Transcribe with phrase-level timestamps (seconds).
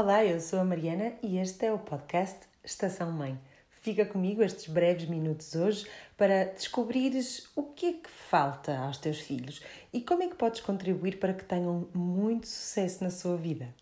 [0.00, 3.36] Olá, eu sou a Mariana e este é o podcast Estação Mãe.
[3.82, 9.18] Fica comigo estes breves minutos hoje para descobrires o que é que falta aos teus
[9.18, 9.60] filhos
[9.92, 13.74] e como é que podes contribuir para que tenham muito sucesso na sua vida.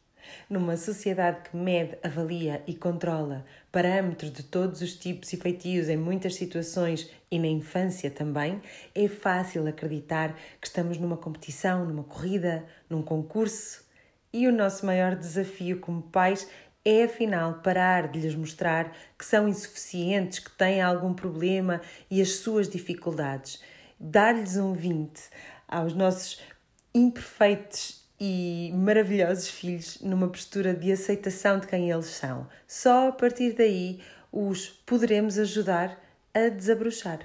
[0.48, 5.98] Numa sociedade que mede, avalia e controla parâmetros de todos os tipos e feitios em
[5.98, 8.62] muitas situações e na infância também,
[8.94, 13.84] é fácil acreditar que estamos numa competição, numa corrida, num concurso.
[14.32, 16.48] E o nosso maior desafio como pais
[16.84, 21.80] é afinal parar de lhes mostrar que são insuficientes, que têm algum problema
[22.10, 23.60] e as suas dificuldades.
[23.98, 25.20] Dar-lhes um 20
[25.66, 26.40] aos nossos
[26.94, 32.46] imperfeitos e maravilhosos filhos numa postura de aceitação de quem eles são.
[32.66, 35.98] Só a partir daí os poderemos ajudar
[36.32, 37.20] a desabrochar.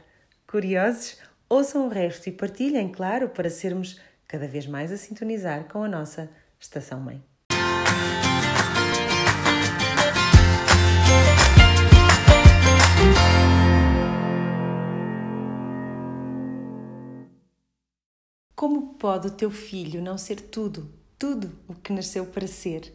[0.48, 1.20] Curiosos?
[1.48, 5.88] Ouçam o resto e partilhem, claro, para sermos cada vez mais a sintonizar com a
[5.88, 6.30] nossa
[6.62, 7.24] Estação Mãe.
[18.56, 22.94] Como pode o teu filho não ser tudo, tudo o que nasceu para ser,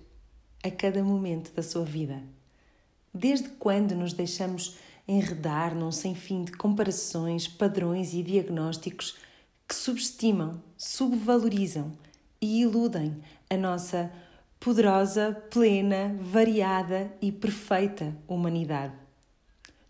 [0.63, 2.23] a cada momento da sua vida?
[3.13, 4.77] Desde quando nos deixamos
[5.09, 9.17] enredar num sem fim de comparações, padrões e diagnósticos
[9.67, 11.93] que subestimam, subvalorizam
[12.41, 14.11] e iludem a nossa
[14.59, 18.95] poderosa, plena, variada e perfeita humanidade?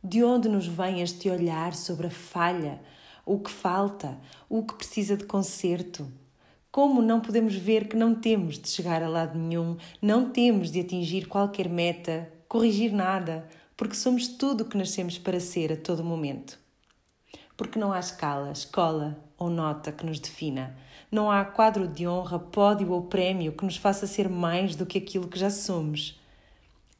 [0.03, 2.81] De onde nos vem este olhar sobre a falha,
[3.25, 4.19] o que falta,
[4.49, 6.07] o que precisa de conserto.
[6.71, 10.81] Como não podemos ver que não temos de chegar a lado nenhum, não temos de
[10.81, 16.05] atingir qualquer meta, corrigir nada, porque somos tudo o que nascemos para ser a todo
[16.05, 16.66] momento.
[17.57, 20.77] Porque não há escala, escola ou nota que nos defina.
[21.11, 24.99] Não há quadro de honra, pódio ou prémio que nos faça ser mais do que
[24.99, 26.21] aquilo que já somos.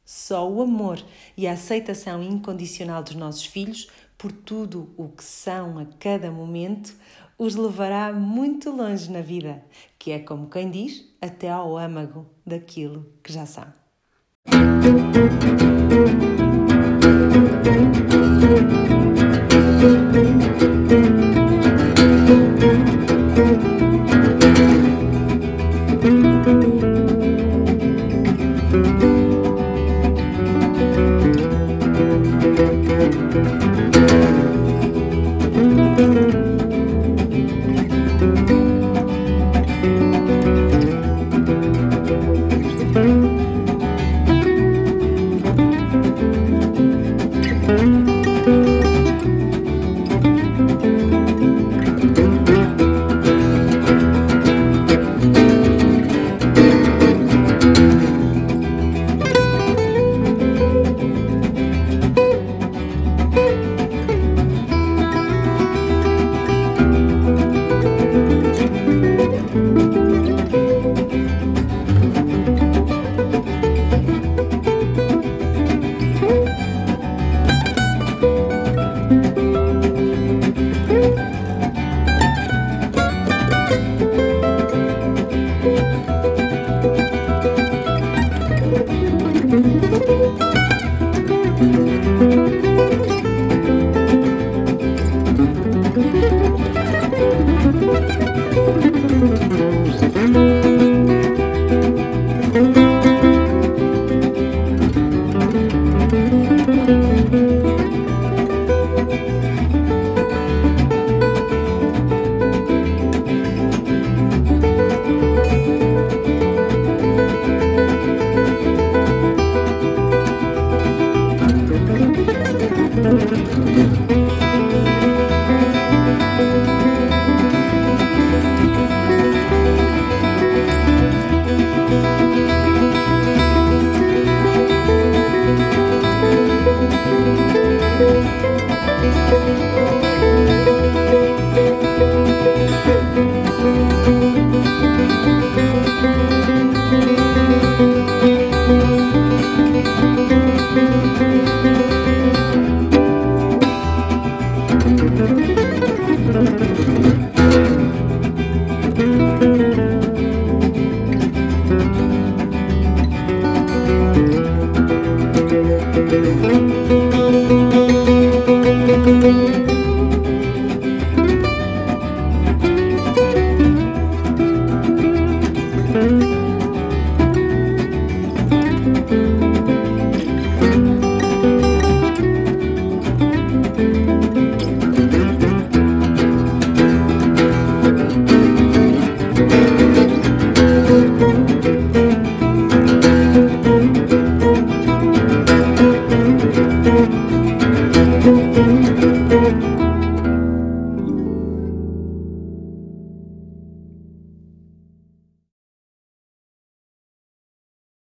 [0.05, 1.03] Só o amor
[1.35, 6.95] e a aceitação incondicional dos nossos filhos por tudo o que são a cada momento,
[7.37, 9.63] os levará muito longe na vida,
[9.99, 13.67] que é como quem diz, até ao âmago daquilo que já são.
[18.47, 18.96] Música
[33.17, 34.06] Música